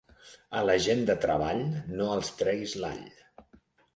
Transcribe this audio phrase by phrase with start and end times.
[0.59, 1.61] A la gent de treball,
[1.99, 3.07] no els treguis l'all.